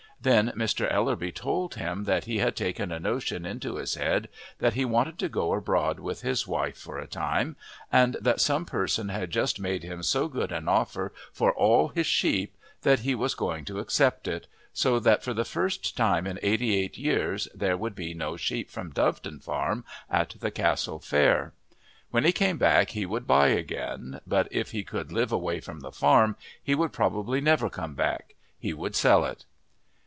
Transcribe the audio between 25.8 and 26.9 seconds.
farm, he